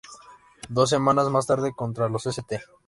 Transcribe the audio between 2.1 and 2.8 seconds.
St.